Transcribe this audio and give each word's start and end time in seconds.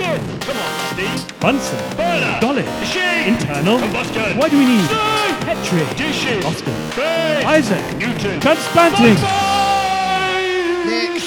Ignition! 0.00 0.40
Come 0.40 0.56
on, 0.56 0.94
Steve. 0.94 1.40
Bunsen. 1.40 1.96
Burner. 1.96 2.38
Dolly. 2.40 2.62
Machine. 2.62 3.34
Internal. 3.34 3.78
Combustion. 3.78 4.38
Why 4.38 4.48
do 4.48 4.58
we 4.58 4.64
need 4.64 4.84
Steam. 4.84 4.96
Petri? 5.44 5.96
Dishes. 5.96 6.44
Oscar. 6.44 6.70
Base. 6.96 7.44
Isaac. 7.44 7.96
Newton. 7.98 8.40
Transplanting. 8.40 9.16
Five. 9.16 10.86
Nick. 10.86 11.22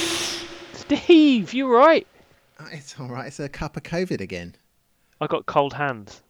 Steve, 0.73 1.53
you 1.53 1.67
right? 1.73 2.07
Oh, 2.59 2.67
It's 2.71 2.99
all 2.99 3.07
right. 3.07 3.27
It's 3.27 3.39
a 3.39 3.47
cup 3.49 3.77
of 3.77 3.83
COVID 3.83 4.21
again. 4.21 4.55
I 5.21 5.27
got 5.27 5.45
cold 5.45 5.73
hands 5.73 6.21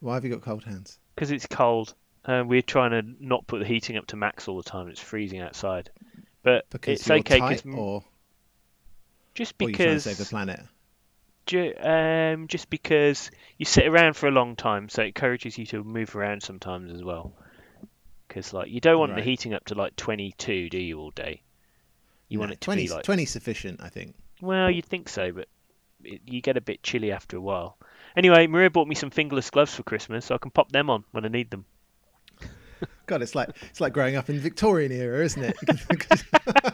Why 0.00 0.14
have 0.14 0.24
you 0.24 0.30
got 0.30 0.42
cold 0.42 0.64
hands? 0.64 0.98
because 1.14 1.30
it's 1.30 1.46
cold. 1.46 1.94
And 2.26 2.48
we're 2.48 2.62
trying 2.62 2.90
to 2.92 3.02
not 3.20 3.46
put 3.46 3.58
the 3.58 3.66
heating 3.66 3.98
up 3.98 4.06
to 4.06 4.16
max 4.16 4.48
all 4.48 4.56
the 4.56 4.62
time. 4.62 4.88
It's 4.88 5.00
freezing 5.00 5.40
outside. 5.40 5.90
But 6.42 6.64
Because 6.70 6.98
it's 7.00 7.06
you're 7.08 7.18
okay 7.18 7.38
tight, 7.38 7.50
'cause 7.62 7.66
m- 7.66 7.78
or, 7.78 8.02
just 9.34 9.54
or 9.60 9.68
you're 9.68 9.76
trying 9.76 9.88
to 9.88 9.92
because 9.94 10.04
save 10.04 10.16
the 10.16 10.24
planet. 10.24 10.60
Ju- 11.46 11.74
um, 11.78 12.48
just 12.48 12.70
because 12.70 13.30
you 13.58 13.64
sit 13.64 13.86
around 13.86 14.14
for 14.14 14.26
a 14.28 14.30
long 14.32 14.56
time, 14.56 14.88
so 14.88 15.02
it 15.02 15.06
encourages 15.08 15.56
you 15.58 15.66
to 15.66 15.82
move 15.84 16.14
around 16.16 16.42
sometimes 16.42 16.92
as 16.92 17.02
well. 17.02 17.32
Because 18.28 18.52
like 18.52 18.70
you 18.70 18.80
don't 18.80 18.98
want 18.98 19.12
Right. 19.12 19.18
the 19.24 19.30
heating 19.30 19.54
up 19.54 19.64
to 19.66 19.74
like 19.74 19.96
22, 19.96 20.68
do 20.70 20.78
you, 20.78 20.98
all 20.98 21.10
day? 21.10 21.42
You 22.28 22.38
want 22.40 22.52
it 22.52 22.60
to 22.62 22.64
20, 22.66 22.82
be 22.82 22.88
like 22.88 23.04
20 23.04 23.24
sufficient, 23.26 23.80
I 23.82 23.88
think. 23.90 24.14
Well, 24.40 24.70
you'd 24.70 24.86
think 24.86 25.08
so, 25.08 25.30
but 25.32 25.48
it, 26.02 26.20
you 26.26 26.40
get 26.40 26.56
a 26.56 26.60
bit 26.60 26.82
chilly 26.82 27.12
after 27.12 27.36
a 27.36 27.40
while. 27.40 27.76
Anyway, 28.16 28.46
Maria 28.46 28.70
bought 28.70 28.88
me 28.88 28.94
some 28.94 29.10
fingerless 29.10 29.50
gloves 29.50 29.74
for 29.74 29.82
Christmas, 29.82 30.26
so 30.26 30.34
I 30.34 30.38
can 30.38 30.50
pop 30.50 30.72
them 30.72 30.90
on 30.90 31.04
when 31.12 31.24
I 31.24 31.28
need 31.28 31.50
them. 31.50 31.64
God, 33.06 33.22
it's 33.22 33.34
like 33.34 33.50
it's 33.70 33.80
like 33.80 33.92
growing 33.92 34.16
up 34.16 34.28
in 34.30 34.36
the 34.36 34.42
Victorian 34.42 34.90
era, 34.90 35.22
isn't 35.24 35.42
it? 35.42 35.56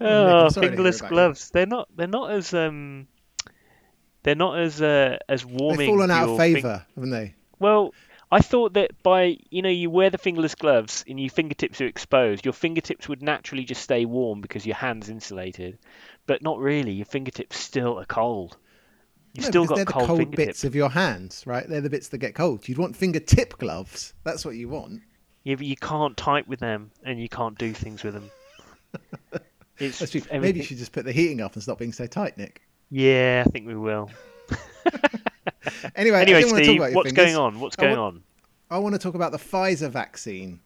Oh, 0.00 0.44
I'm 0.44 0.50
sorry 0.50 0.66
to 0.66 0.70
hear 0.72 0.76
fingerless 0.76 1.00
gloves. 1.00 1.50
They're 1.50 1.66
not. 1.66 1.88
They're 1.94 2.06
not 2.06 2.30
as 2.30 2.52
um. 2.54 3.08
They're 4.22 4.34
not 4.34 4.58
as 4.58 4.80
uh, 4.80 5.18
as 5.28 5.44
warming. 5.44 5.78
They've 5.78 5.88
fallen 5.88 6.10
out 6.10 6.22
of 6.24 6.28
your 6.30 6.38
fing- 6.38 6.54
favour, 6.56 6.86
haven't 6.94 7.10
they? 7.10 7.34
Well, 7.58 7.92
I 8.32 8.40
thought 8.40 8.74
that 8.74 9.02
by 9.02 9.36
you 9.50 9.62
know 9.62 9.68
you 9.68 9.90
wear 9.90 10.10
the 10.10 10.18
fingerless 10.18 10.54
gloves 10.54 11.04
and 11.06 11.20
your 11.20 11.30
fingertips 11.30 11.80
are 11.80 11.86
exposed, 11.86 12.44
your 12.44 12.54
fingertips 12.54 13.08
would 13.08 13.22
naturally 13.22 13.64
just 13.64 13.82
stay 13.82 14.06
warm 14.06 14.40
because 14.40 14.64
your 14.64 14.76
hands 14.76 15.08
insulated, 15.10 15.78
but 16.26 16.42
not 16.42 16.58
really. 16.58 16.92
Your 16.92 17.06
fingertips 17.06 17.58
still 17.58 17.98
are 18.00 18.06
cold. 18.06 18.56
You've 19.34 19.44
No, 19.46 19.50
still 19.50 19.64
got 19.66 19.76
they're 19.76 19.84
the 19.84 19.92
cold, 19.92 20.06
cold 20.06 20.30
bits 20.36 20.64
of 20.64 20.74
your 20.74 20.90
hands, 20.90 21.42
right? 21.46 21.68
They're 21.68 21.80
the 21.80 21.90
bits 21.90 22.08
that 22.08 22.18
get 22.18 22.34
cold. 22.34 22.68
You'd 22.68 22.78
want 22.78 22.96
fingertip 22.96 23.58
gloves. 23.58 24.14
That's 24.22 24.44
what 24.44 24.54
you 24.54 24.68
want. 24.68 25.02
Yeah, 25.42 25.56
but 25.56 25.66
you 25.66 25.76
can't 25.76 26.16
type 26.16 26.46
with 26.46 26.60
them 26.60 26.92
and 27.04 27.20
you 27.20 27.28
can't 27.28 27.58
do 27.58 27.72
things 27.72 28.02
with 28.02 28.14
them. 28.14 28.30
It's. 29.78 30.14
Maybe 30.32 30.60
you 30.60 30.64
should 30.64 30.78
just 30.78 30.92
put 30.92 31.04
the 31.04 31.12
heating 31.12 31.40
up 31.40 31.54
and 31.54 31.62
stop 31.62 31.78
being 31.78 31.92
so 31.92 32.06
tight, 32.06 32.38
Nick. 32.38 32.62
Yeah, 32.90 33.42
I 33.46 33.50
think 33.50 33.66
we 33.66 33.74
will. 33.74 34.10
Anyway, 34.86 35.00
Anyway, 35.96 36.18
I 36.18 36.24
didn't 36.24 36.52
want 36.52 36.64
to 36.64 36.76
talk 36.76 36.86
Steve, 36.86 36.94
what's 36.94 37.08
fingers. 37.10 37.24
going 37.24 37.36
on? 37.36 37.60
What's 37.60 37.76
I 37.78 37.82
going 37.82 37.98
want- 37.98 38.14
on? 38.16 38.22
I 38.70 38.78
want 38.78 38.94
to 38.94 38.98
talk 38.98 39.14
about 39.14 39.30
the 39.32 39.38
Pfizer 39.38 39.90
vaccine, 39.90 40.60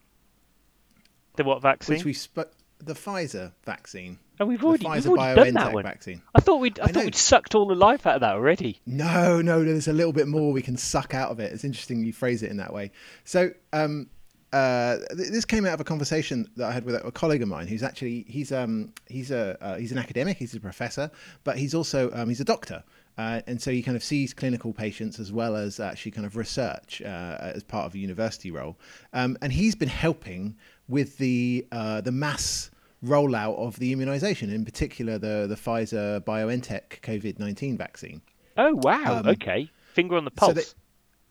The 1.36 1.44
what 1.44 1.60
vaccine? 1.60 1.96
which 1.96 2.04
we 2.04 2.12
sp- 2.14 2.52
the 2.80 2.94
Pfizer 2.94 3.52
vaccine, 3.66 4.18
oh, 4.40 4.46
we've 4.46 4.60
the 4.60 4.66
already, 4.66 4.86
we've 4.86 5.02
Pfizer 5.02 5.06
already 5.18 5.50
done 5.50 5.54
that 5.54 5.72
one. 5.72 5.82
vaccine. 5.82 6.22
I 6.34 6.40
thought 6.40 6.58
we'd, 6.60 6.78
I, 6.78 6.84
I 6.84 6.86
thought 6.86 6.94
know. 7.00 7.04
we'd 7.06 7.14
sucked 7.16 7.54
all 7.56 7.66
the 7.66 7.74
life 7.74 8.06
out 8.06 8.14
of 8.14 8.20
that 8.20 8.34
already. 8.34 8.80
No, 8.86 9.42
no, 9.42 9.64
there's 9.64 9.88
a 9.88 9.92
little 9.92 10.12
bit 10.12 10.28
more 10.28 10.52
we 10.52 10.62
can 10.62 10.76
suck 10.76 11.12
out 11.12 11.30
of 11.30 11.40
it. 11.40 11.52
It's 11.52 11.64
interesting 11.64 12.04
you 12.04 12.12
phrase 12.12 12.42
it 12.44 12.50
in 12.50 12.58
that 12.58 12.72
way. 12.72 12.92
So, 13.24 13.50
um, 13.72 14.08
uh, 14.52 14.98
th- 15.14 15.30
this 15.30 15.44
came 15.44 15.66
out 15.66 15.74
of 15.74 15.80
a 15.80 15.84
conversation 15.84 16.48
that 16.56 16.68
I 16.68 16.72
had 16.72 16.84
with 16.84 16.94
a, 16.94 17.12
colleague 17.12 17.42
of 17.42 17.48
mine 17.48 17.66
who's 17.66 17.82
actually 17.82 18.24
he's 18.28 18.52
um 18.52 18.92
he's 19.06 19.30
a 19.30 19.56
uh, 19.62 19.76
he's 19.76 19.92
an 19.92 19.98
academic, 19.98 20.38
he's 20.38 20.54
a 20.54 20.60
professor, 20.60 21.10
but 21.44 21.58
he's 21.58 21.74
also 21.74 22.10
um, 22.14 22.28
he's 22.28 22.40
a 22.40 22.44
doctor. 22.44 22.82
Uh, 23.18 23.40
and 23.48 23.60
so 23.60 23.72
he 23.72 23.82
kind 23.82 23.96
of 23.96 24.04
sees 24.04 24.32
clinical 24.32 24.72
patients 24.72 25.18
as 25.18 25.32
well 25.32 25.56
as 25.56 25.80
actually 25.80 26.12
kind 26.12 26.24
of 26.24 26.36
research 26.36 27.02
uh, 27.02 27.36
as 27.40 27.64
part 27.64 27.84
of 27.84 27.94
a 27.94 27.98
university 27.98 28.52
role. 28.52 28.78
Um, 29.12 29.36
and 29.42 29.52
he's 29.52 29.74
been 29.74 29.88
helping 29.88 30.56
with 30.88 31.18
the 31.18 31.66
uh, 31.72 32.00
the 32.00 32.12
mass 32.12 32.70
rollout 33.04 33.56
of 33.58 33.78
the 33.78 33.92
immunization, 33.92 34.50
in 34.50 34.64
particular 34.64 35.18
the 35.18 35.46
the 35.48 35.56
Pfizer 35.56 36.20
BioNTech 36.20 37.00
COVID 37.02 37.38
nineteen 37.38 37.76
vaccine. 37.76 38.22
Oh 38.56 38.74
wow! 38.76 39.18
Um, 39.18 39.28
okay, 39.28 39.68
finger 39.92 40.16
on 40.16 40.24
the 40.24 40.32
so 40.38 40.52
pulse. 40.52 40.74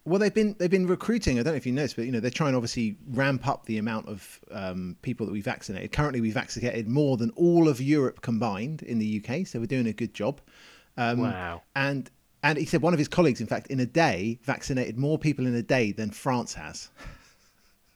Well, 0.08 0.20
they've 0.20 0.34
been 0.34 0.56
they've 0.58 0.72
been 0.72 0.88
recruiting. 0.88 1.38
I 1.38 1.44
don't 1.44 1.52
know 1.52 1.58
if 1.58 1.66
you 1.66 1.74
noticed, 1.74 1.98
but 1.98 2.06
you 2.06 2.14
know 2.14 2.22
they're 2.22 2.32
trying 2.32 2.54
to 2.54 2.58
obviously 2.58 2.96
ramp 3.10 3.46
up 3.46 3.66
the 3.66 3.78
amount 3.78 4.08
of 4.08 4.40
um, 4.52 4.96
people 5.02 5.26
that 5.26 5.34
we 5.34 5.42
vaccinated. 5.42 5.92
Currently, 5.92 6.22
we've 6.22 6.34
vaccinated 6.34 6.88
more 6.88 7.18
than 7.18 7.32
all 7.32 7.68
of 7.68 7.82
Europe 7.82 8.22
combined 8.22 8.84
in 8.84 9.00
the 9.00 9.22
UK, 9.22 9.46
so 9.46 9.60
we're 9.60 9.66
doing 9.66 9.88
a 9.88 9.92
good 9.94 10.14
job. 10.14 10.40
Um, 10.96 11.20
Wow. 11.20 11.62
And 11.76 12.10
and 12.42 12.58
he 12.58 12.64
said 12.64 12.82
one 12.82 12.94
of 12.94 13.00
his 13.00 13.10
colleagues, 13.10 13.42
in 13.42 13.48
fact, 13.48 13.68
in 13.68 13.82
a 13.82 13.86
day 13.86 14.40
vaccinated 14.44 14.98
more 14.98 15.18
people 15.20 15.46
in 15.46 15.54
a 15.56 15.62
day 15.62 15.92
than 15.92 16.12
France 16.12 16.54
has. 16.54 16.90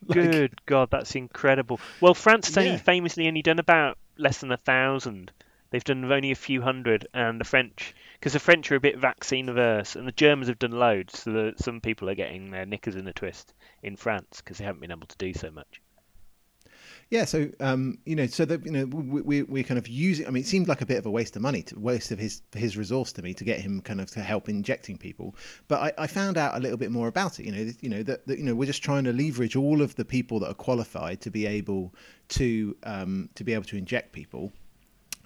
Like- 0.07 0.31
Good 0.31 0.65
God, 0.65 0.89
that's 0.91 1.13
incredible. 1.15 1.79
Well, 2.01 2.15
France 2.15 2.47
has 2.47 2.57
only 2.57 2.77
famously 2.77 3.27
only 3.27 3.43
done 3.43 3.59
about 3.59 3.99
less 4.17 4.39
than 4.39 4.51
a 4.51 4.57
thousand. 4.57 5.31
They've 5.71 5.83
done 5.83 6.11
only 6.11 6.31
a 6.31 6.35
few 6.35 6.61
hundred, 6.61 7.07
and 7.13 7.39
the 7.39 7.45
French, 7.45 7.95
because 8.19 8.33
the 8.33 8.39
French 8.39 8.69
are 8.71 8.75
a 8.75 8.81
bit 8.81 8.97
vaccine 8.97 9.47
averse, 9.47 9.95
and 9.95 10.05
the 10.05 10.11
Germans 10.11 10.49
have 10.49 10.59
done 10.59 10.71
loads. 10.71 11.19
So 11.19 11.31
that 11.31 11.59
some 11.59 11.79
people 11.79 12.09
are 12.09 12.15
getting 12.15 12.51
their 12.51 12.65
knickers 12.65 12.95
in 12.95 13.07
a 13.07 13.13
twist 13.13 13.53
in 13.81 13.95
France 13.95 14.41
because 14.41 14.57
they 14.57 14.65
haven't 14.65 14.81
been 14.81 14.91
able 14.91 15.07
to 15.07 15.17
do 15.17 15.33
so 15.33 15.49
much. 15.49 15.81
Yeah, 17.09 17.25
so 17.25 17.49
um, 17.59 17.97
you 18.05 18.15
know, 18.15 18.25
so 18.25 18.45
that 18.45 18.65
you 18.65 18.71
know, 18.71 18.85
we, 18.85 19.21
we 19.21 19.43
we're 19.43 19.63
kind 19.63 19.77
of 19.77 19.87
using. 19.87 20.27
I 20.27 20.29
mean, 20.29 20.43
it 20.43 20.47
seemed 20.47 20.67
like 20.67 20.81
a 20.81 20.85
bit 20.85 20.97
of 20.97 21.05
a 21.05 21.11
waste 21.11 21.37
of 21.37 21.41
money, 21.41 21.61
to 21.63 21.79
waste 21.79 22.11
of 22.11 22.19
his 22.19 22.41
his 22.53 22.75
resource 22.75 23.13
to 23.13 23.21
me 23.21 23.33
to 23.33 23.43
get 23.43 23.59
him 23.59 23.81
kind 23.81 24.01
of 24.01 24.09
to 24.11 24.21
help 24.21 24.49
injecting 24.49 24.97
people. 24.97 25.35
But 25.69 25.81
I, 25.97 26.03
I 26.03 26.07
found 26.07 26.37
out 26.37 26.55
a 26.55 26.59
little 26.59 26.77
bit 26.77 26.91
more 26.91 27.07
about 27.07 27.39
it. 27.39 27.45
You 27.45 27.51
know, 27.51 27.71
you 27.79 27.89
know 27.89 28.03
that, 28.03 28.27
that 28.27 28.39
you 28.39 28.45
know 28.45 28.55
we're 28.55 28.65
just 28.65 28.83
trying 28.83 29.05
to 29.05 29.13
leverage 29.13 29.55
all 29.55 29.81
of 29.81 29.95
the 29.95 30.05
people 30.05 30.39
that 30.39 30.49
are 30.49 30.53
qualified 30.53 31.21
to 31.21 31.29
be 31.29 31.45
able 31.45 31.93
to 32.29 32.75
um, 32.83 33.29
to 33.35 33.43
be 33.45 33.53
able 33.53 33.65
to 33.65 33.77
inject 33.77 34.13
people 34.13 34.51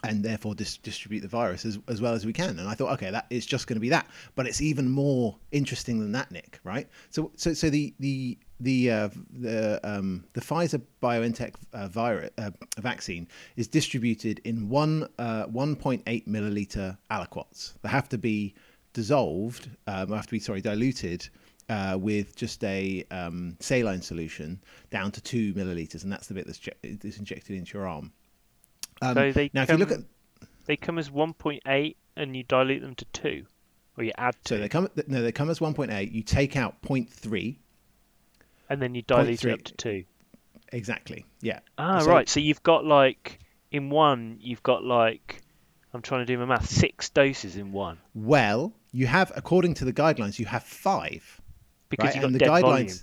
and 0.03 0.23
therefore 0.23 0.55
dis- 0.55 0.77
distribute 0.77 1.21
the 1.21 1.27
virus 1.27 1.65
as, 1.65 1.79
as 1.87 2.01
well 2.01 2.13
as 2.13 2.25
we 2.25 2.33
can. 2.33 2.59
And 2.59 2.67
I 2.67 2.73
thought, 2.73 2.91
okay, 2.93 3.11
that 3.11 3.25
it's 3.29 3.45
just 3.45 3.67
going 3.67 3.77
to 3.77 3.81
be 3.81 3.89
that, 3.89 4.07
but 4.35 4.47
it's 4.47 4.61
even 4.61 4.89
more 4.89 5.37
interesting 5.51 5.99
than 5.99 6.11
that, 6.13 6.31
Nick. 6.31 6.59
Right? 6.63 6.87
So, 7.09 7.31
so, 7.35 7.53
so 7.53 7.69
the 7.69 7.93
the 7.99 8.37
the 8.59 8.91
uh, 8.91 9.09
the 9.31 9.79
um, 9.83 10.25
the 10.33 10.41
Pfizer 10.41 10.81
BioNTech 11.01 11.55
uh, 11.73 11.87
virus 11.87 12.29
uh, 12.37 12.51
vaccine 12.79 13.27
is 13.55 13.67
distributed 13.67 14.41
in 14.43 14.69
one 14.69 15.07
uh, 15.19 15.45
1.8 15.47 16.27
milliliter 16.27 16.97
aliquots. 17.11 17.73
They 17.81 17.89
have 17.89 18.09
to 18.09 18.17
be 18.17 18.53
dissolved. 18.93 19.69
Um, 19.87 20.11
have 20.11 20.27
to 20.27 20.31
be 20.31 20.39
sorry 20.39 20.61
diluted. 20.61 21.27
Uh, 21.67 21.97
with 21.99 22.35
just 22.35 22.63
a 22.63 23.03
um, 23.09 23.57
saline 23.59 23.99
solution 23.99 24.61
down 24.91 25.11
to 25.11 25.19
two 25.19 25.51
milliliters, 25.55 26.03
and 26.03 26.11
that's 26.11 26.27
the 26.27 26.33
bit 26.35 26.45
that's, 26.45 26.59
that's 26.83 27.17
injected 27.17 27.55
into 27.55 27.75
your 27.75 27.87
arm. 27.87 28.11
Um, 29.01 29.13
So 29.15 29.31
they 29.31 29.49
now, 29.53 29.63
if 29.63 29.69
you 29.69 29.77
look 29.77 29.91
at 29.91 29.97
come- 29.97 30.47
They 30.65 30.75
come 30.77 30.97
as 30.97 31.09
1.8, 31.09 31.95
and 32.15 32.35
you 32.35 32.43
dilute 32.43 32.81
them 32.81 32.95
to 32.95 33.05
two, 33.05 33.45
or 33.97 34.03
you 34.03 34.11
add 34.17 34.35
Two. 34.43 34.55
So 34.55 34.61
they 34.61 34.69
come 34.69 34.89
no, 35.07 35.21
they 35.21 35.31
come 35.31 35.49
as 35.49 35.59
1.8. 35.59 36.11
You 36.11 36.23
take 36.23 36.55
out 36.55 36.81
0.3 36.81 37.57
and 38.69 38.81
then 38.81 38.95
you 38.95 39.01
dilute 39.03 39.43
it 39.45 39.51
up 39.53 39.63
to 39.63 39.73
two. 39.75 40.03
exactly. 40.71 41.25
Yeah. 41.41 41.59
Ah, 41.77 41.99
So- 41.99 42.09
right. 42.09 42.27
So 42.27 42.39
you've 42.39 42.63
got 42.63 42.85
like 42.85 43.39
in 43.71 43.89
one, 43.89 44.37
you've 44.41 44.63
got 44.63 44.83
like 44.83 45.41
I'm 45.93 46.01
trying 46.01 46.21
to 46.21 46.25
do 46.25 46.37
my 46.37 46.45
math. 46.45 46.69
Six 46.69 47.09
doses 47.09 47.55
in 47.57 47.71
one 47.71 47.97
Well, 48.13 48.73
you 48.91 49.07
have 49.07 49.31
according 49.35 49.75
to 49.75 49.85
the 49.85 49.93
guidelines, 49.93 50.39
you 50.39 50.45
have 50.45 50.63
five. 50.63 51.41
because 51.89 52.05
right? 52.07 52.15
you've 52.15 52.21
got 52.21 52.27
and 52.27 52.35
the 52.35 52.39
dead 52.39 52.49
guidelines. 52.49 52.61
volume. 52.61 52.97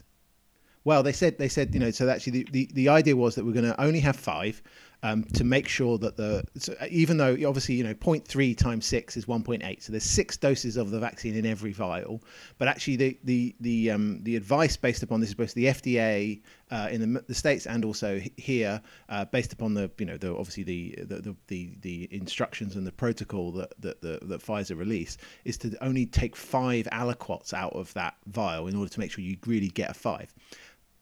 Well, 0.85 1.03
they 1.05 1.12
said 1.12 1.38
they 1.38 1.49
said 1.49 1.73
you 1.75 1.81
know 1.81 1.91
so 1.93 2.09
actually 2.09 2.43
the, 2.43 2.49
the, 2.50 2.71
the 2.75 2.88
idea 2.88 3.15
was 3.15 3.37
that 3.37 3.45
we're 3.45 3.53
going 3.53 3.67
to 3.67 3.81
only 3.81 4.00
have 4.00 4.17
five 4.17 4.61
um, 5.02 5.25
to 5.25 5.44
make 5.44 5.66
sure 5.66 5.99
that 5.99 6.16
the 6.16 6.44
so 6.56 6.75
even 6.88 7.16
though 7.16 7.32
obviously 7.46 7.75
you 7.75 7.84
know 7.84 7.94
0.3 7.94 8.56
times 8.56 8.87
six 8.87 9.16
is 9.16 9.26
1.8 9.26 9.82
so 9.82 9.90
there's 9.93 10.04
six 10.04 10.37
doses 10.37 10.76
of 10.76 10.90
the 10.90 10.99
vaccine 10.99 11.34
in 11.34 11.44
every 11.44 11.72
vial 11.72 12.22
but 12.58 12.69
actually 12.69 12.96
the 12.96 13.19
the 13.25 13.54
the 13.60 13.90
um, 13.90 14.22
the 14.22 14.37
advice 14.37 14.76
based 14.76 15.02
upon 15.02 15.20
this 15.20 15.31
is 15.31 15.34
both 15.34 15.54
the 15.54 15.66
FDA 15.66 16.40
uh, 16.70 16.88
in 16.90 17.14
the, 17.14 17.20
the 17.22 17.34
states 17.34 17.66
and 17.66 17.84
also 17.84 18.20
here 18.37 18.81
uh, 19.08 19.25
based 19.26 19.52
upon 19.52 19.75
the 19.75 19.90
you 19.99 20.06
know 20.06 20.16
the 20.16 20.31
obviously 20.31 20.62
the 20.62 20.94
the, 21.02 21.20
the 21.20 21.37
the 21.49 21.70
the 21.81 22.08
instructions 22.12 22.76
and 22.76 22.87
the 22.87 22.93
protocol 22.93 23.50
that 23.52 23.72
that, 23.81 24.00
that 24.02 24.28
that 24.28 24.40
Pfizer 24.40 24.78
release 24.78 25.19
is 25.44 25.58
to 25.58 25.76
only 25.84 26.06
take 26.06 26.37
five 26.37 26.87
aliquots 26.93 27.52
out 27.52 27.72
of 27.72 27.93
that 27.94 28.14
vial 28.26 28.69
in 28.69 28.76
order 28.76 28.90
to 28.90 29.00
make 29.00 29.10
sure 29.10 29.25
you 29.25 29.37
really 29.46 29.69
get 29.69 29.90
a 29.90 29.94
five 29.94 30.32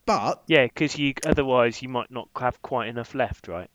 but 0.07 0.43
Yeah, 0.47 0.65
because 0.65 0.99
you 0.99 1.13
otherwise 1.27 1.83
you 1.83 1.89
might 1.89 2.11
not 2.11 2.29
have 2.39 2.61
quite 2.63 2.89
enough 2.89 3.15
left, 3.15 3.47
right? 3.47 3.71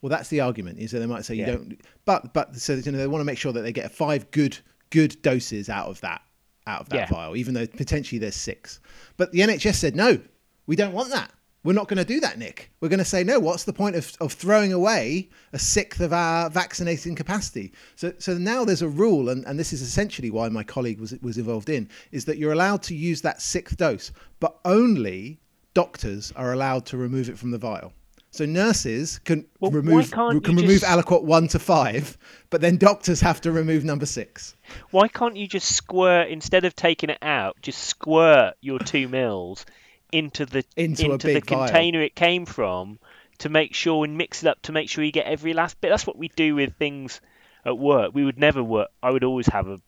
Well, 0.00 0.10
that's 0.10 0.28
the 0.28 0.40
argument. 0.40 0.78
Is 0.78 0.90
that 0.92 1.00
they 1.00 1.06
might 1.06 1.24
say 1.24 1.34
Yeah. 1.34 1.46
you 1.50 1.52
don't, 1.56 1.80
but 2.04 2.32
but 2.32 2.56
so 2.56 2.74
you 2.74 2.92
know 2.92 2.98
they 2.98 3.06
want 3.06 3.20
to 3.20 3.24
make 3.26 3.38
sure 3.38 3.52
that 3.52 3.62
they 3.62 3.72
get 3.72 3.90
five 3.92 4.30
good 4.30 4.56
good 4.90 5.20
doses 5.22 5.68
out 5.68 5.88
of 5.88 6.00
that 6.02 6.22
out 6.66 6.82
of 6.82 6.88
that 6.90 6.96
Yeah. 6.96 7.06
vial, 7.08 7.36
even 7.36 7.54
though 7.54 7.66
potentially 7.66 8.18
there's 8.18 8.36
six. 8.36 8.80
But 9.16 9.32
the 9.32 9.40
NHS 9.40 9.74
said 9.76 9.96
no, 9.96 10.20
we 10.66 10.76
don't 10.76 10.92
want 10.92 11.10
that. 11.10 11.32
we're 11.64 11.72
not 11.74 11.88
going 11.88 11.98
to 11.98 12.04
do 12.04 12.20
that, 12.20 12.38
Nick. 12.38 12.70
We're 12.80 12.88
going 12.88 12.98
to 13.00 13.04
say 13.04 13.24
no. 13.24 13.38
What's 13.40 13.64
the 13.64 13.72
point 13.72 13.96
of, 13.96 14.10
of 14.20 14.32
throwing 14.32 14.72
away 14.72 15.28
a 15.52 15.58
sixth 15.58 16.00
of 16.00 16.12
our 16.12 16.48
vaccinating 16.48 17.14
capacity? 17.16 17.72
So 17.96 18.12
so 18.18 18.38
now 18.38 18.64
there's 18.64 18.80
a 18.82 18.88
rule, 18.88 19.28
and, 19.28 19.44
and 19.46 19.58
this 19.58 19.72
is 19.72 19.82
essentially 19.82 20.30
why 20.30 20.48
my 20.48 20.62
colleague 20.62 21.00
was 21.00 21.12
was 21.20 21.36
involved 21.36 21.68
in, 21.68 21.88
is 22.12 22.24
that 22.26 22.38
you're 22.38 22.52
allowed 22.52 22.82
to 22.84 22.94
use 22.94 23.20
that 23.22 23.42
sixth 23.42 23.76
dose, 23.76 24.12
but 24.40 24.56
only 24.64 25.40
doctors 25.74 26.32
are 26.36 26.52
allowed 26.52 26.86
to 26.86 26.96
remove 26.96 27.28
it 27.28 27.36
from 27.38 27.50
the 27.50 27.58
vial. 27.58 27.92
So 28.30 28.44
nurses 28.44 29.18
can 29.24 29.46
Well, 29.58 29.70
remove 29.70 30.10
can 30.10 30.34
you 30.34 30.40
remove 30.40 30.82
aliquot 30.82 31.24
one 31.24 31.48
to 31.48 31.58
five, 31.58 32.18
but 32.50 32.60
then 32.60 32.76
doctors 32.76 33.20
have 33.22 33.40
to 33.42 33.52
remove 33.52 33.84
number 33.84 34.04
six. 34.06 34.54
Why 34.90 35.08
can't 35.08 35.36
you 35.36 35.48
just 35.48 35.74
squirt 35.74 36.28
instead 36.28 36.64
of 36.64 36.76
taking 36.76 37.08
it 37.10 37.18
out? 37.22 37.56
Just 37.62 37.82
squirt 37.84 38.54
your 38.60 38.78
two 38.78 39.08
mils 39.14 39.64
into 40.12 40.44
the 40.46 40.62
Into 40.76 41.12
a 41.12 41.18
the 41.18 41.24
big 41.34 41.46
vial. 41.46 41.66
container 41.66 42.02
it 42.02 42.14
came 42.14 42.44
from 42.44 42.98
to 43.38 43.48
make 43.48 43.74
sure 43.74 44.04
and 44.04 44.18
mix 44.18 44.42
it 44.42 44.48
up 44.48 44.60
to 44.62 44.72
make 44.72 44.90
sure 44.90 45.02
you 45.04 45.12
get 45.12 45.26
every 45.26 45.54
last 45.54 45.80
bit. 45.80 45.88
That's 45.90 46.06
what 46.06 46.18
we 46.18 46.28
do 46.28 46.54
with 46.54 46.74
things 46.76 47.20
at 47.64 47.78
work. 47.78 48.14
We 48.14 48.24
would 48.24 48.38
never 48.38 48.62
work. 48.62 48.88
I 49.02 49.10
would 49.10 49.24
always 49.24 49.46
have 49.46 49.68
a 49.68 49.80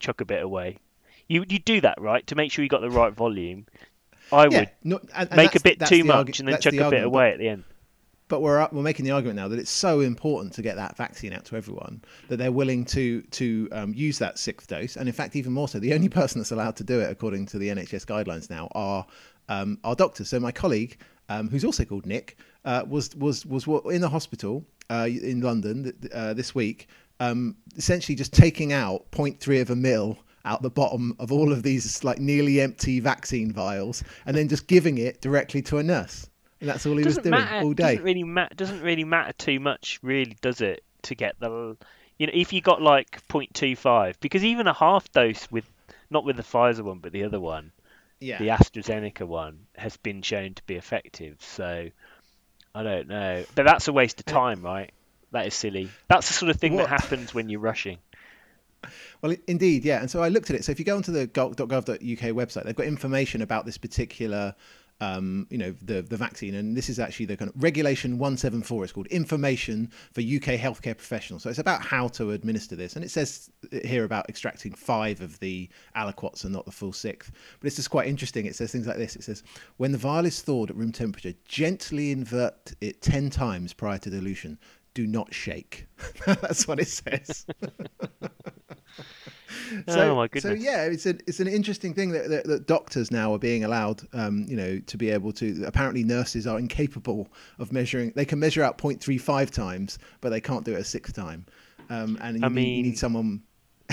chuck 0.00 0.20
a 0.20 0.24
bit 0.26 0.42
away. 0.42 0.76
You 1.28 1.44
you 1.48 1.58
do 1.58 1.80
that 1.80 2.00
right 2.00 2.26
to 2.26 2.34
make 2.34 2.52
sure 2.52 2.62
you 2.62 2.68
got 2.68 2.82
the 2.82 2.90
right 2.90 3.12
volume. 3.12 3.66
I 4.30 4.48
Yeah, 4.48 4.58
would 4.60 4.70
no, 4.84 4.98
and- 5.14 5.28
and 5.30 5.36
make 5.36 5.54
a 5.54 5.60
bit 5.60 5.80
too 5.86 6.04
much 6.04 6.26
argu- 6.26 6.38
and 6.40 6.48
then 6.48 6.60
chuck 6.60 6.72
the 6.72 6.78
a 6.86 6.90
bit 6.90 7.02
argument, 7.02 7.04
but- 7.04 7.16
away 7.16 7.32
at 7.32 7.38
the 7.38 7.48
end. 7.48 7.64
But 8.28 8.40
we're 8.40 8.66
we're 8.72 8.82
making 8.82 9.04
the 9.04 9.10
argument 9.10 9.36
now 9.36 9.48
that 9.48 9.58
it's 9.58 9.70
so 9.70 10.00
important 10.00 10.52
to 10.54 10.62
get 10.62 10.76
that 10.76 10.96
vaccine 10.96 11.32
out 11.32 11.44
to 11.44 11.56
everyone 11.56 12.02
that 12.28 12.38
they're 12.38 12.52
willing 12.52 12.84
to 12.84 13.22
to 13.22 13.68
um, 13.72 13.94
use 13.94 14.18
that 14.18 14.38
sixth 14.38 14.68
dose, 14.68 14.96
and 14.96 15.08
in 15.08 15.14
fact, 15.14 15.36
even 15.36 15.52
more 15.52 15.68
so, 15.68 15.78
the 15.78 15.94
only 15.94 16.08
person 16.20 16.40
that's 16.40 16.50
allowed 16.52 16.76
to 16.76 16.84
do 16.84 17.00
it 17.00 17.10
according 17.10 17.46
to 17.46 17.58
the 17.58 17.68
NHS 17.68 18.04
guidelines 18.04 18.50
now 18.50 18.68
are 18.72 19.06
um, 19.48 19.78
are 19.84 19.94
doctors. 19.94 20.28
So 20.28 20.40
my 20.40 20.52
colleague, 20.52 20.98
um, 21.28 21.48
who's 21.48 21.64
also 21.64 21.84
called 21.84 22.06
Nick, 22.06 22.38
uh, 22.64 22.84
was 22.88 23.14
was 23.16 23.46
was 23.46 23.66
in 23.86 24.00
the 24.00 24.08
hospital 24.08 24.64
uh, 24.90 25.08
in 25.08 25.40
London 25.40 25.92
uh, 26.12 26.34
this 26.34 26.54
week, 26.54 26.88
um, 27.20 27.56
essentially 27.76 28.16
just 28.16 28.32
taking 28.32 28.72
out 28.72 29.10
0.3 29.12 29.60
of 29.60 29.70
a 29.70 29.76
mil 29.76 30.18
out 30.44 30.62
the 30.62 30.70
bottom 30.70 31.14
of 31.18 31.32
all 31.32 31.52
of 31.52 31.64
these 31.64 32.04
like 32.04 32.20
nearly 32.20 32.60
empty 32.60 33.00
vaccine 33.00 33.52
vials, 33.52 34.02
and 34.26 34.36
then 34.36 34.48
just 34.48 34.68
giving 34.68 34.98
it 34.98 35.20
directly 35.20 35.60
to 35.60 35.78
a 35.78 35.82
nurse. 35.82 36.28
And 36.60 36.70
that's 36.70 36.86
all 36.86 36.96
he 36.96 37.04
was 37.04 37.16
doesn't 37.16 37.24
doing 37.30 37.40
matter. 37.40 37.64
all 37.66 37.72
day. 37.74 37.82
Doesn't 37.96 38.04
really 38.04 38.24
matter. 38.24 38.54
Doesn't 38.54 38.80
really 38.82 39.04
matter 39.04 39.32
too 39.34 39.60
much, 39.60 39.98
really, 40.02 40.36
does 40.40 40.60
it? 40.60 40.82
To 41.02 41.14
get 41.14 41.38
the, 41.38 41.76
you 42.18 42.26
know, 42.26 42.32
if 42.34 42.52
you 42.52 42.60
got 42.60 42.80
like 42.82 43.20
0.25, 43.28 44.14
because 44.20 44.44
even 44.44 44.66
a 44.66 44.72
half 44.72 45.10
dose 45.12 45.50
with, 45.50 45.70
not 46.10 46.24
with 46.24 46.36
the 46.36 46.42
Pfizer 46.42 46.82
one, 46.82 46.98
but 46.98 47.12
the 47.12 47.24
other 47.24 47.38
one, 47.38 47.72
Yeah. 48.20 48.38
the 48.38 48.48
AstraZeneca 48.48 49.26
one, 49.26 49.66
has 49.76 49.96
been 49.98 50.22
shown 50.22 50.54
to 50.54 50.62
be 50.64 50.74
effective. 50.76 51.36
So, 51.40 51.90
I 52.74 52.82
don't 52.82 53.08
know, 53.08 53.44
but 53.54 53.64
that's 53.66 53.86
a 53.88 53.92
waste 53.92 54.20
of 54.20 54.28
uh, 54.28 54.32
time, 54.32 54.62
right? 54.62 54.90
That 55.32 55.46
is 55.46 55.54
silly. 55.54 55.90
That's 56.08 56.28
the 56.28 56.34
sort 56.34 56.50
of 56.50 56.56
thing 56.56 56.74
What? 56.74 56.88
that 56.88 57.00
happens 57.02 57.34
when 57.34 57.48
you're 57.48 57.60
rushing. 57.60 57.98
Well, 59.22 59.34
indeed, 59.48 59.84
yeah. 59.84 60.00
And 60.00 60.10
so 60.10 60.22
I 60.22 60.28
looked 60.28 60.50
at 60.50 60.56
it. 60.56 60.64
So 60.64 60.70
if 60.70 60.78
you 60.78 60.84
go 60.84 60.94
onto 60.94 61.10
the 61.10 61.26
gov- 61.26 61.56
.gov.uk 61.56 61.96
website, 61.98 62.64
they've 62.64 62.76
got 62.76 62.86
information 62.86 63.42
about 63.42 63.64
this 63.64 63.78
particular, 63.78 64.54
um, 65.00 65.46
you 65.50 65.58
know, 65.58 65.74
the 65.82 66.02
the 66.02 66.16
vaccine. 66.16 66.54
And 66.54 66.76
this 66.76 66.88
is 66.88 66.98
actually 66.98 67.26
the 67.26 67.36
kind 67.36 67.50
of 67.50 67.62
regulation 67.62 68.18
174. 68.18 68.84
It's 68.84 68.92
called 68.92 69.06
information 69.08 69.90
for 70.12 70.20
UK 70.20 70.58
healthcare 70.58 70.96
professionals. 70.96 71.42
So 71.42 71.50
it's 71.50 71.58
about 71.58 71.82
how 71.82 72.08
to 72.08 72.30
administer 72.32 72.76
this. 72.76 72.96
And 72.96 73.04
it 73.04 73.10
says 73.10 73.50
here 73.84 74.04
about 74.04 74.28
extracting 74.28 74.72
five 74.72 75.20
of 75.20 75.38
the 75.40 75.68
aliquots 75.96 76.44
and 76.44 76.52
not 76.52 76.64
the 76.64 76.72
full 76.72 76.92
sixth. 76.92 77.32
But 77.60 77.66
it's 77.66 77.76
just 77.76 77.90
quite 77.90 78.08
interesting. 78.08 78.46
It 78.46 78.56
says 78.56 78.72
things 78.72 78.86
like 78.86 78.96
this. 78.96 79.16
It 79.16 79.24
says 79.24 79.42
when 79.76 79.92
the 79.92 79.98
vial 79.98 80.24
is 80.24 80.40
thawed 80.40 80.70
at 80.70 80.76
room 80.76 80.92
temperature, 80.92 81.34
gently 81.44 82.10
invert 82.10 82.72
it 82.80 83.02
10 83.02 83.30
times 83.30 83.72
prior 83.72 83.98
to 83.98 84.10
dilution. 84.10 84.58
Do 84.94 85.06
not 85.06 85.34
shake. 85.34 85.86
That's 86.26 86.66
what 86.66 86.80
it 86.80 86.88
says. 86.88 87.44
Oh, 89.88 90.14
my 90.14 90.28
So 90.38 90.52
yeah, 90.52 90.84
it's 90.84 91.06
an 91.06 91.20
it's 91.26 91.40
an 91.40 91.48
interesting 91.48 91.94
thing 91.94 92.10
that, 92.10 92.28
that, 92.28 92.44
that 92.46 92.66
doctors 92.66 93.10
now 93.10 93.32
are 93.34 93.38
being 93.38 93.64
allowed, 93.64 94.02
um, 94.12 94.44
you 94.48 94.56
know, 94.56 94.78
to 94.80 94.96
be 94.96 95.10
able 95.10 95.32
to. 95.34 95.64
Apparently, 95.64 96.04
nurses 96.04 96.46
are 96.46 96.58
incapable 96.58 97.28
of 97.58 97.72
measuring. 97.72 98.12
They 98.14 98.24
can 98.24 98.38
measure 98.38 98.62
out 98.62 98.78
0.35 98.78 99.50
times, 99.50 99.98
but 100.20 100.30
they 100.30 100.40
can't 100.40 100.64
do 100.64 100.74
it 100.74 100.80
a 100.80 100.84
sixth 100.84 101.14
time. 101.14 101.46
Um, 101.88 102.18
and 102.20 102.38
you, 102.38 102.44
I 102.44 102.48
need, 102.48 102.76
you 102.76 102.82
need 102.84 102.98
someone. 102.98 103.42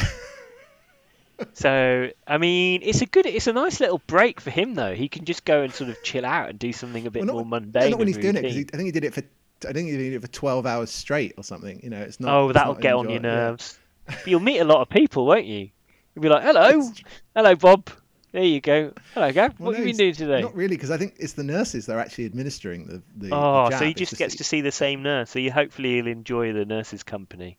So, 1.53 2.09
I 2.27 2.37
mean, 2.37 2.81
it's 2.83 3.01
a 3.01 3.05
good, 3.05 3.25
it's 3.25 3.47
a 3.47 3.53
nice 3.53 3.79
little 3.79 4.01
break 4.07 4.39
for 4.39 4.49
him 4.49 4.75
though. 4.75 4.93
He 4.93 5.09
can 5.09 5.25
just 5.25 5.45
go 5.45 5.61
and 5.61 5.73
sort 5.73 5.89
of 5.89 6.01
chill 6.03 6.25
out 6.25 6.49
and 6.49 6.59
do 6.59 6.71
something 6.71 7.05
a 7.05 7.11
bit 7.11 7.25
well, 7.25 7.35
more 7.35 7.43
not, 7.43 7.63
mundane. 7.63 7.91
not 7.91 7.99
when 7.99 8.07
he's 8.07 8.17
doing 8.17 8.35
it 8.37 8.41
because. 8.43 8.55
I 8.55 8.77
think 8.77 8.85
he 8.85 8.91
did 8.91 9.03
it 9.03 9.13
for. 9.13 9.23
I 9.67 9.71
think 9.71 9.89
he 9.89 9.97
did 9.97 10.13
it 10.13 10.21
for 10.21 10.27
12 10.27 10.65
hours 10.65 10.91
straight 10.91 11.33
or 11.37 11.43
something. 11.43 11.79
You 11.83 11.89
know, 11.89 12.01
it's 12.01 12.19
not. 12.19 12.33
Oh, 12.33 12.51
that'll 12.51 12.73
not 12.73 12.81
get 12.81 12.93
on 12.93 13.09
your 13.09 13.19
nerves. 13.19 13.77
yeah. 13.77 13.82
But 14.05 14.27
you'll 14.27 14.39
meet 14.39 14.59
a 14.59 14.65
lot 14.65 14.81
of 14.81 14.89
people, 14.89 15.25
won't 15.25 15.45
you? 15.45 15.69
You'll 16.15 16.23
be 16.23 16.29
like, 16.29 16.43
"Hello, 16.43 16.91
hello, 17.35 17.55
Bob. 17.55 17.89
There 18.31 18.43
you 18.43 18.61
go. 18.61 18.93
Hello, 19.13 19.31
Gav. 19.31 19.59
Well, 19.59 19.67
what 19.67 19.71
no, 19.73 19.77
have 19.77 19.87
you 19.87 19.93
been 19.93 19.97
doing 19.97 20.13
today?" 20.13 20.41
Not 20.41 20.55
really, 20.55 20.75
because 20.75 20.91
I 20.91 20.97
think 20.97 21.15
it's 21.19 21.33
the 21.33 21.43
nurses 21.43 21.85
that 21.85 21.95
are 21.95 21.99
actually 21.99 22.25
administering 22.25 22.87
the. 22.87 23.01
the 23.17 23.27
the 23.29 23.35
Oh, 23.35 23.65
so 23.71 23.77
jab. 23.79 23.83
he 23.83 23.93
just 23.93 24.17
gets 24.17 24.33
the- 24.33 24.37
to 24.39 24.43
see 24.43 24.61
the 24.61 24.71
same 24.71 25.03
nurse. 25.03 25.29
So 25.29 25.39
you 25.39 25.51
hopefully 25.51 25.95
he'll 25.95 26.07
enjoy 26.07 26.53
the 26.53 26.65
nurse's 26.65 27.03
company. 27.03 27.57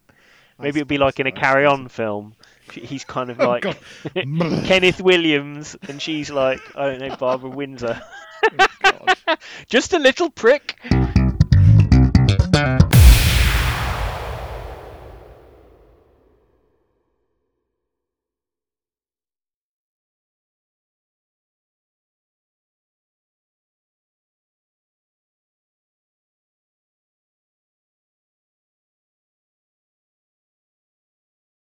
Maybe 0.59 0.81
it'll 0.81 0.87
be 0.89 0.99
like 0.99 1.19
in 1.19 1.27
a 1.27 1.33
Carry 1.33 1.67
On 1.67 1.89
film. 1.89 2.35
He's 2.73 3.05
kind 3.05 3.31
of 3.31 3.41
Oh, 3.41 3.49
like 3.49 3.63
God. 3.63 3.77
Kenneth 4.15 5.01
Williams, 5.01 5.77
and 5.89 6.01
she's 6.01 6.31
like 6.31 6.61
I 6.77 6.87
don't 6.91 7.01
know 7.01 7.17
Barbara 7.17 7.51
Windsor. 7.51 8.01
Oh, 8.61 8.67
God. 8.83 9.39
Just 9.69 9.95
a 9.95 9.99
little 9.99 10.31
prick. 10.31 10.77